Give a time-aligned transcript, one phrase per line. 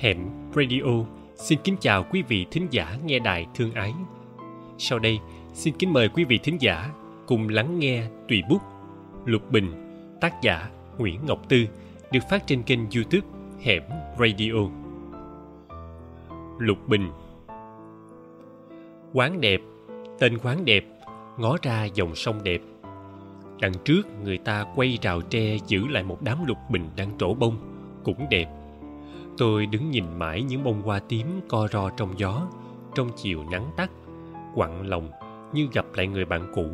[0.00, 0.18] Hẻm
[0.56, 3.94] Radio xin kính chào quý vị thính giả nghe đài thương ái.
[4.78, 5.18] Sau đây,
[5.52, 6.90] xin kính mời quý vị thính giả
[7.26, 8.62] cùng lắng nghe tùy bút
[9.24, 9.72] Lục Bình,
[10.20, 11.66] tác giả Nguyễn Ngọc Tư,
[12.12, 13.28] được phát trên kênh YouTube
[13.60, 13.82] Hẻm
[14.18, 14.52] Radio.
[16.58, 17.10] Lục Bình
[19.12, 19.60] Quán đẹp,
[20.18, 20.84] tên quán đẹp,
[21.38, 22.60] ngó ra dòng sông đẹp.
[23.60, 27.34] Đằng trước người ta quay rào tre giữ lại một đám lục bình đang trổ
[27.34, 27.56] bông,
[28.04, 28.46] cũng đẹp
[29.40, 32.46] tôi đứng nhìn mãi những bông hoa tím co ro trong gió,
[32.94, 33.90] trong chiều nắng tắt,
[34.54, 35.10] quặn lòng
[35.52, 36.66] như gặp lại người bạn cũ.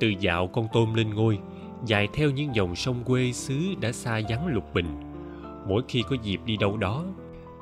[0.00, 1.38] Từ dạo con tôm lên ngôi,
[1.84, 4.86] dài theo những dòng sông quê xứ đã xa vắng lục bình.
[5.68, 7.04] Mỗi khi có dịp đi đâu đó,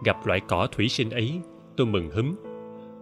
[0.05, 1.41] gặp loại cỏ thủy sinh ấy,
[1.77, 2.35] tôi mừng húm.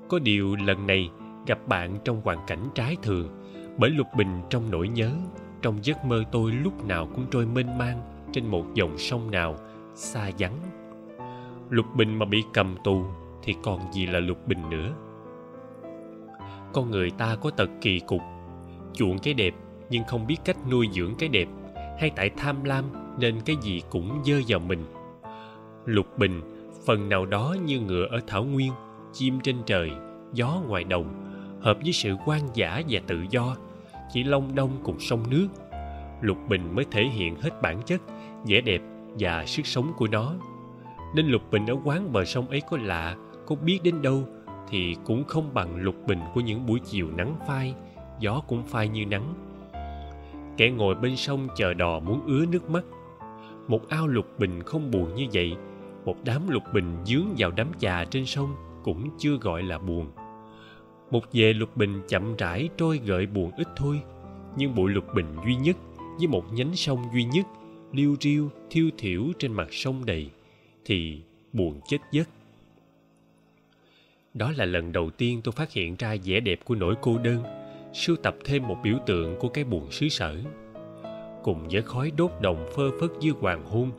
[0.08, 1.10] Có điều lần này
[1.46, 3.28] gặp bạn trong hoàn cảnh trái thường,
[3.78, 5.10] bởi lục bình trong nỗi nhớ,
[5.62, 8.00] trong giấc mơ tôi lúc nào cũng trôi mênh mang
[8.32, 9.56] trên một dòng sông nào
[9.94, 10.58] xa vắng.
[11.70, 13.04] Lục bình mà bị cầm tù
[13.42, 14.92] thì còn gì là lục bình nữa.
[16.72, 18.20] Con người ta có tật kỳ cục,
[18.92, 19.54] chuộng cái đẹp
[19.90, 21.48] nhưng không biết cách nuôi dưỡng cái đẹp,
[22.00, 22.84] hay tại tham lam
[23.18, 24.84] nên cái gì cũng dơ vào mình.
[25.84, 26.40] Lục bình,
[26.86, 28.72] phần nào đó như ngựa ở thảo nguyên,
[29.12, 29.90] chim trên trời,
[30.32, 33.56] gió ngoài đồng, hợp với sự quan giả và tự do,
[34.12, 35.48] chỉ long đong cùng sông nước.
[36.20, 38.00] Lục bình mới thể hiện hết bản chất,
[38.46, 38.82] vẻ đẹp
[39.18, 40.34] và sức sống của nó.
[41.14, 44.28] Nên lục bình ở quán bờ sông ấy có lạ, có biết đến đâu
[44.68, 47.74] thì cũng không bằng lục bình của những buổi chiều nắng phai,
[48.20, 49.34] gió cũng phai như nắng.
[50.56, 52.84] Kẻ ngồi bên sông chờ đò muốn ứa nước mắt.
[53.68, 55.56] Một ao lục bình không buồn như vậy,
[56.04, 58.54] một đám lục bình dướng vào đám chà trên sông
[58.84, 60.06] cũng chưa gọi là buồn.
[61.10, 64.00] Một về lục bình chậm rãi trôi gợi buồn ít thôi,
[64.56, 65.76] nhưng bụi lục bình duy nhất
[66.18, 67.46] với một nhánh sông duy nhất
[67.92, 70.30] liêu riêu thiêu thiểu trên mặt sông đầy,
[70.84, 71.20] thì
[71.52, 72.28] buồn chết giấc.
[74.34, 77.42] Đó là lần đầu tiên tôi phát hiện ra vẻ đẹp của nỗi cô đơn,
[77.92, 80.36] sưu tập thêm một biểu tượng của cái buồn xứ sở.
[81.42, 83.90] Cùng với khói đốt đồng phơ phất dưới hoàng hôn,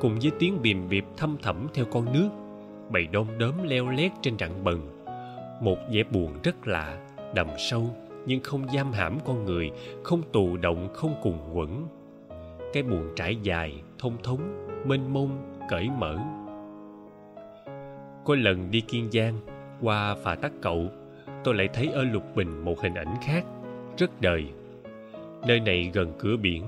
[0.00, 2.28] cùng với tiếng bìm bịp thâm thẳm theo con nước,
[2.90, 5.04] bầy đom đóm leo lét trên rặng bần,
[5.60, 7.96] một vẻ buồn rất lạ, đầm sâu
[8.26, 9.70] nhưng không giam hãm con người,
[10.02, 11.86] không tù động, không cùng quẩn
[12.72, 16.18] cái buồn trải dài, thông thống, mênh mông, cởi mở.
[18.24, 19.34] Có lần đi kiên giang,
[19.80, 20.86] qua phà tắc cậu,
[21.44, 23.44] tôi lại thấy ở lục bình một hình ảnh khác,
[23.98, 24.44] rất đời.
[25.46, 26.64] Nơi này gần cửa biển,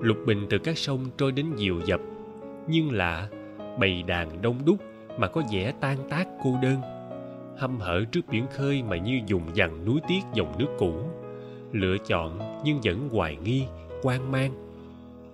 [0.00, 2.00] lục bình từ các sông trôi đến diều dập,
[2.68, 3.28] nhưng lạ,
[3.78, 4.76] bầy đàn đông đúc
[5.18, 6.76] mà có vẻ tan tác cô đơn,
[7.58, 10.94] hăm hở trước biển khơi mà như dùng dằn núi tiếc dòng nước cũ,
[11.72, 13.64] lựa chọn nhưng vẫn hoài nghi,
[14.02, 14.50] quan mang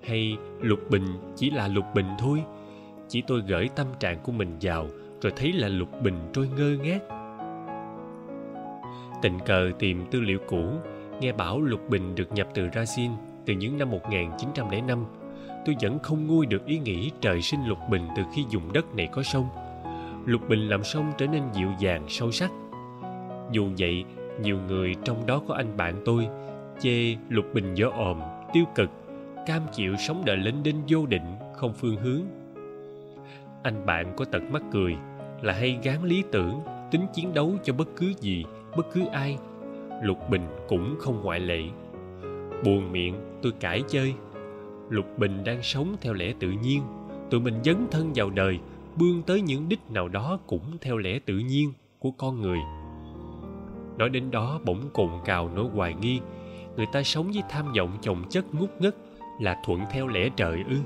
[0.03, 1.05] hay lục bình
[1.37, 2.43] chỉ là lục bình thôi.
[3.09, 4.87] Chỉ tôi gửi tâm trạng của mình vào,
[5.23, 6.99] rồi thấy là lục bình trôi ngơ ngác.
[9.23, 10.65] Tình cờ tìm tư liệu cũ,
[11.21, 13.11] nghe bảo lục bình được nhập từ Brazil
[13.47, 15.05] từ những năm 1905
[15.65, 18.95] tôi vẫn không nguôi được ý nghĩ trời sinh lục bình từ khi dùng đất
[18.95, 19.49] này có sông.
[20.27, 22.51] Lục bình làm sông trở nên dịu dàng, sâu sắc.
[23.53, 24.05] Dù vậy,
[24.43, 26.29] nhiều người trong đó có anh bạn tôi
[26.81, 28.21] chê lục bình dở ồm,
[28.53, 28.91] tiêu cực
[29.47, 32.23] cam chịu sống đời lính đinh vô định, không phương hướng.
[33.63, 34.97] Anh bạn có tật mắc cười
[35.43, 38.45] là hay gán lý tưởng, tính chiến đấu cho bất cứ gì,
[38.77, 39.39] bất cứ ai.
[40.03, 41.63] Lục bình cũng không ngoại lệ.
[42.65, 44.15] Buồn miệng, tôi cãi chơi.
[44.89, 46.83] Lục bình đang sống theo lẽ tự nhiên,
[47.31, 48.59] tụi mình dấn thân vào đời,
[48.97, 52.59] bươn tới những đích nào đó cũng theo lẽ tự nhiên của con người.
[53.99, 56.21] Nói đến đó bỗng cồn cào nỗi hoài nghi,
[56.77, 58.97] người ta sống với tham vọng chồng chất ngút ngất
[59.41, 60.77] là thuận theo lẽ trời ư?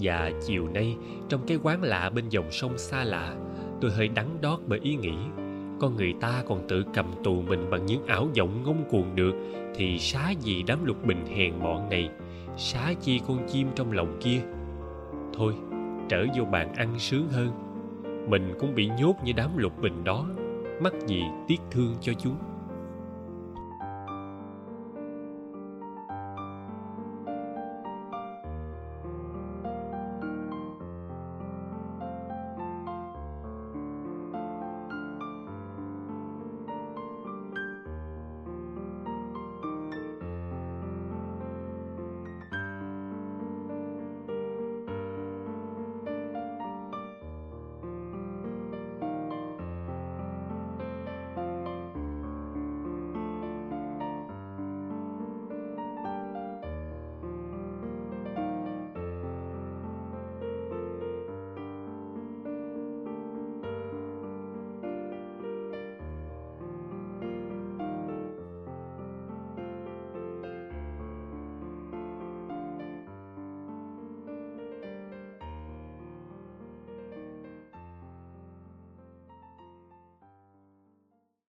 [0.00, 0.96] Và chiều nay,
[1.28, 3.36] trong cái quán lạ bên dòng sông xa lạ,
[3.80, 5.14] tôi hơi đắng đót bởi ý nghĩ,
[5.80, 9.34] con người ta còn tự cầm tù mình bằng những ảo vọng ngông cuồng được,
[9.74, 12.10] thì xá gì đám lục bình hèn mọn này,
[12.56, 14.40] xá chi con chim trong lòng kia?
[15.34, 15.54] Thôi,
[16.08, 17.50] trở vô bàn ăn sướng hơn.
[18.28, 20.26] Mình cũng bị nhốt như đám lục bình đó,
[20.80, 22.36] mắc gì tiếc thương cho chúng?